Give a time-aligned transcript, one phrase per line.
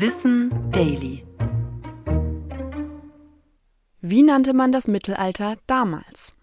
[0.00, 1.24] Wissen Daily.
[4.00, 6.34] Wie nannte man das Mittelalter damals?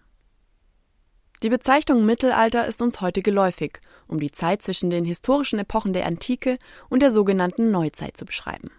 [1.42, 6.04] Die Bezeichnung Mittelalter ist uns heute geläufig, um die Zeit zwischen den historischen Epochen der
[6.04, 6.58] Antike
[6.90, 8.70] und der sogenannten Neuzeit zu beschreiben.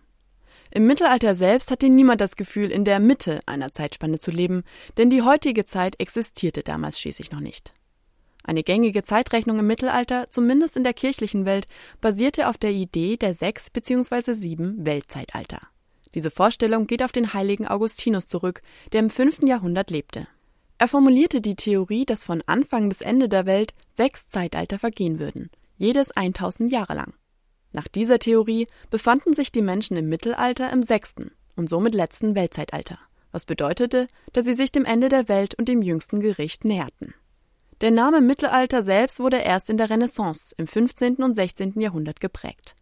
[0.69, 4.61] Im Mittelalter selbst hatte niemand das Gefühl, in der Mitte einer Zeitspanne zu leben,
[4.97, 7.73] denn die heutige Zeit existierte damals schließlich noch nicht.
[8.47, 11.67] Eine gängige Zeitrechnung im Mittelalter, zumindest in der kirchlichen Welt,
[11.99, 14.31] basierte auf der Idee der sechs bzw.
[14.31, 15.59] sieben Weltzeitalter.
[16.15, 18.61] Diese Vorstellung geht auf den heiligen Augustinus zurück,
[18.93, 20.27] der im fünften Jahrhundert lebte.
[20.77, 25.49] Er formulierte die Theorie, dass von Anfang bis Ende der Welt sechs Zeitalter vergehen würden,
[25.75, 27.13] jedes 1000 Jahre lang.
[27.73, 32.97] Nach dieser Theorie befanden sich die Menschen im Mittelalter im sechsten und somit letzten Weltzeitalter,
[33.33, 37.13] was bedeutete, dass sie sich dem Ende der Welt und dem jüngsten Gericht näherten.
[37.81, 41.17] Der Name Mittelalter selbst wurde erst in der Renaissance im 15.
[41.17, 41.79] und 16.
[41.79, 42.75] Jahrhundert geprägt.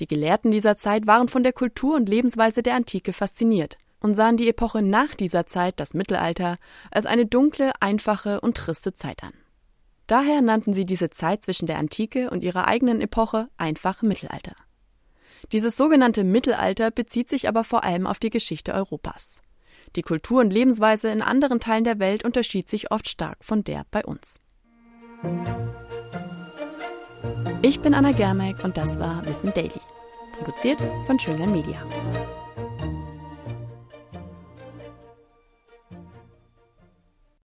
[0.00, 4.36] Die Gelehrten dieser Zeit waren von der Kultur und Lebensweise der Antike fasziniert und sahen
[4.36, 6.58] die Epoche nach dieser Zeit, das Mittelalter,
[6.90, 9.32] als eine dunkle, einfache und triste Zeit an.
[10.06, 14.54] Daher nannten sie diese Zeit zwischen der Antike und ihrer eigenen Epoche einfach Mittelalter.
[15.52, 19.36] Dieses sogenannte Mittelalter bezieht sich aber vor allem auf die Geschichte Europas.
[19.96, 23.86] Die Kultur und Lebensweise in anderen Teilen der Welt unterschied sich oft stark von der
[23.90, 24.40] bei uns.
[27.62, 29.80] Ich bin Anna Germeck und das war Wissen Daily.
[30.36, 31.80] Produziert von Schönlein Media.